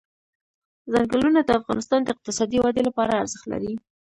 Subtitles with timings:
[0.91, 3.73] ځنګلونه د افغانستان د اقتصادي ودې لپاره ارزښت لري.